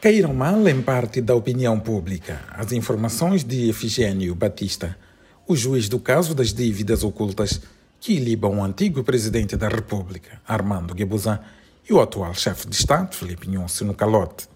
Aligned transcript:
Caíram 0.00 0.32
mal 0.32 0.66
em 0.66 0.80
parte 0.80 1.20
da 1.20 1.34
opinião 1.34 1.78
pública 1.78 2.40
as 2.52 2.72
informações 2.72 3.44
de 3.44 3.68
Efigênio 3.68 4.34
Batista, 4.34 4.96
o 5.46 5.54
juiz 5.54 5.90
do 5.90 5.98
caso 6.00 6.34
das 6.34 6.54
dívidas 6.54 7.04
ocultas 7.04 7.60
que 8.00 8.14
ilibam 8.14 8.60
o 8.60 8.64
antigo 8.64 9.04
presidente 9.04 9.58
da 9.58 9.68
República, 9.68 10.40
Armando 10.48 10.94
Guebuza, 10.94 11.38
e 11.86 11.92
o 11.92 12.00
atual 12.00 12.32
chefe 12.32 12.66
de 12.66 12.76
Estado, 12.76 13.14
Felipe 13.14 13.46
Nhosse, 13.46 13.84
no 13.84 13.92
calote. 13.92 14.48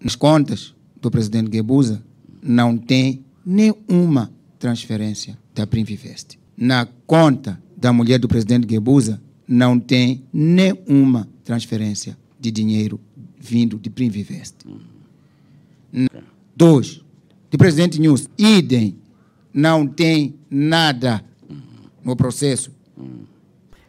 Nas 0.00 0.16
contas 0.16 0.74
do 0.98 1.10
presidente 1.10 1.50
Guebuza 1.50 2.02
não 2.42 2.78
tem 2.78 3.22
nenhuma 3.44 4.32
transferência 4.58 5.36
da 5.54 5.66
Primvivest. 5.66 6.38
Na 6.56 6.88
conta 7.06 7.62
da 7.76 7.92
mulher 7.92 8.18
do 8.18 8.26
presidente 8.26 8.66
Guebuza 8.66 9.20
não 9.46 9.78
tem 9.78 10.24
nenhuma 10.32 11.28
transferência 11.44 12.16
de 12.40 12.50
dinheiro 12.50 12.98
vindo 13.40 13.78
de 13.78 13.90
Primvivest. 13.90 14.54
Dois, 16.54 17.02
de 17.50 17.56
presidente 17.56 18.00
News, 18.00 18.28
idem, 18.36 18.98
não 19.52 19.86
tem 19.86 20.34
nada 20.50 21.24
no 22.04 22.16
processo. 22.16 22.70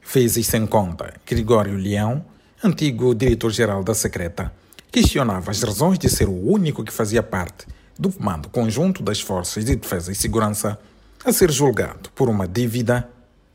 Fez 0.02 0.38
isso 0.38 0.55
em 0.57 0.66
conta. 0.66 1.13
Gregório 1.26 1.76
Leão, 1.76 2.26
antigo 2.63 3.13
diretor-geral 3.13 3.84
da 3.84 3.93
Secreta, 3.93 4.54
questionava 4.91 5.52
as 5.52 5.62
razões 5.62 5.99
de 5.99 6.09
ser 6.09 6.27
o 6.27 6.52
único 6.52 6.84
que 6.84 6.91
fazia 6.91 7.21
parte 7.21 7.68
do 7.98 8.12
comando 8.12 8.49
conjunto 8.49 9.04
das 9.04 9.20
Forças 9.20 9.66
de 9.66 9.76
Defesa 9.76 10.12
e 10.12 10.16
Segurança 10.16 10.79
a 11.23 11.34
ser 11.34 11.52
julgado 11.52 12.09
por 12.16 12.29
uma 12.29 12.48
dívida 12.48 13.09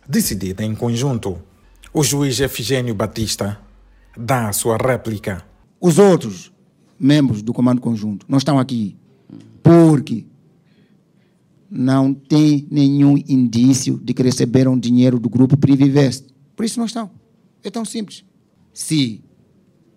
decidida 0.07 0.63
em 0.63 0.75
conjunto. 0.75 1.41
O 1.93 2.05
juiz 2.05 2.39
Efigênio 2.41 2.95
Batista 2.95 3.59
dá 4.17 4.49
a 4.49 4.53
sua 4.53 4.77
réplica. 4.77 5.43
Os 5.85 5.99
outros 5.99 6.51
membros 6.99 7.43
do 7.43 7.53
comando 7.53 7.79
conjunto 7.79 8.25
não 8.27 8.39
estão 8.39 8.59
aqui 8.59 8.97
porque 9.63 10.25
não 11.71 12.15
tem 12.15 12.67
nenhum 12.71 13.19
indício 13.29 14.01
de 14.03 14.15
que 14.15 14.23
receberam 14.23 14.79
dinheiro 14.79 15.19
do 15.19 15.29
grupo 15.29 15.59
Privivest. 15.59 16.25
Por 16.57 16.65
isso 16.65 16.79
não 16.79 16.87
estão. 16.87 17.11
É 17.63 17.71
tão 17.71 17.85
simples. 17.85 18.25
Se 18.73 19.23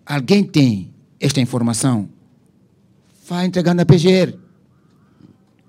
alguém 0.04 0.44
tem 0.44 0.92
esta 1.18 1.40
informação, 1.40 2.10
vai 3.26 3.46
entregar 3.46 3.72
na 3.72 3.86
PGR. 3.86 4.36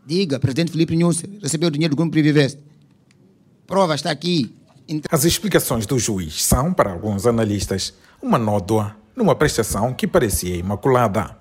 Diga, 0.05 0.37
presidente 0.37 0.73
Felipe 0.73 0.97
Nunes 0.97 1.23
recebeu 1.41 1.69
dinheiro 1.69 1.95
do 1.95 1.97
grupo 1.97 2.11
Privivest. 2.11 2.59
Prova 3.65 3.95
está 3.95 4.11
aqui. 4.11 4.53
As 5.09 5.23
explicações 5.23 5.85
do 5.85 5.97
juiz 5.97 6.43
são, 6.43 6.73
para 6.73 6.91
alguns 6.91 7.25
analistas, 7.25 7.93
uma 8.21 8.37
nódoa 8.37 8.99
numa 9.19 9.35
prestação 9.35 9.93
que 9.93 10.07
parecia 10.07 10.55
imaculada. 10.55 11.37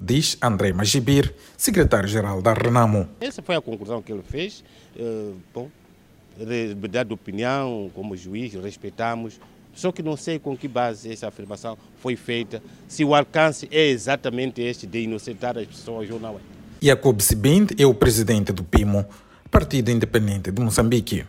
Diz 0.00 0.36
André 0.42 0.72
Magibir, 0.72 1.32
secretário-geral 1.56 2.42
da 2.42 2.52
Renamo. 2.52 3.08
Essa 3.20 3.40
foi 3.40 3.54
a 3.54 3.60
conclusão 3.60 4.02
que 4.02 4.12
ele 4.12 4.24
fez. 4.28 4.64
Uh, 4.96 5.36
bom, 5.54 5.70
liberdade 6.36 7.08
de 7.08 7.14
opinião, 7.14 7.88
como 7.94 8.16
juiz, 8.16 8.52
respeitamos. 8.54 9.40
Só 9.72 9.92
que 9.92 10.02
não 10.02 10.16
sei 10.16 10.40
com 10.40 10.56
que 10.56 10.66
base 10.66 11.12
essa 11.12 11.28
afirmação 11.28 11.78
foi 12.00 12.16
feita, 12.16 12.60
se 12.88 13.04
o 13.04 13.14
alcance 13.14 13.68
é 13.70 13.86
exatamente 13.86 14.60
este 14.60 14.86
de 14.86 15.00
inocentar 15.00 15.56
as 15.56 15.66
pessoas 15.66 16.10
ou 16.10 16.18
não 16.18 16.34
é. 16.34 16.40
Jacob 16.82 17.20
Sibind 17.20 17.72
é 17.78 17.86
o 17.86 17.94
presidente 17.94 18.52
do 18.52 18.62
PIMO, 18.64 19.06
Partido 19.50 19.90
Independente 19.90 20.50
de 20.50 20.60
Moçambique. 20.60 21.24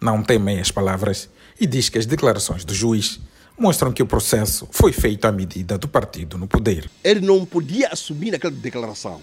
Não 0.00 0.22
tem 0.22 0.38
meias 0.38 0.70
palavras 0.70 1.28
e 1.58 1.66
diz 1.66 1.88
que 1.88 1.98
as 1.98 2.06
declarações 2.06 2.64
do 2.64 2.74
juiz 2.74 3.20
mostram 3.58 3.92
que 3.92 4.02
o 4.02 4.06
processo 4.06 4.68
foi 4.70 4.92
feito 4.92 5.24
à 5.24 5.32
medida 5.32 5.78
do 5.78 5.88
partido 5.88 6.36
no 6.36 6.46
poder. 6.46 6.90
Ele 7.02 7.20
não 7.20 7.44
podia 7.44 7.88
assumir 7.88 8.34
aquela 8.34 8.52
declaração, 8.52 9.20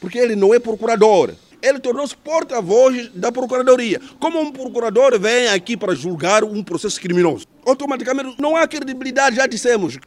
porque 0.00 0.18
ele 0.18 0.36
não 0.36 0.54
é 0.54 0.58
procurador. 0.58 1.32
Ele 1.62 1.80
tornou-se 1.80 2.14
porta-voz 2.16 3.10
da 3.14 3.32
procuradoria. 3.32 4.00
Como 4.20 4.38
um 4.38 4.52
procurador 4.52 5.18
vem 5.18 5.48
aqui 5.48 5.76
para 5.76 5.94
julgar 5.94 6.44
um 6.44 6.62
processo 6.62 7.00
criminoso, 7.00 7.46
automaticamente 7.66 8.40
não 8.40 8.54
há 8.54 8.68
credibilidade, 8.68 9.36
já 9.36 9.46
dissemos. 9.46 9.98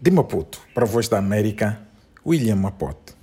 De 0.00 0.10
Maputo, 0.10 0.60
para 0.74 0.84
a 0.84 0.86
Voz 0.86 1.08
da 1.08 1.18
América, 1.18 1.80
William 2.24 2.56
Mapote. 2.56 3.17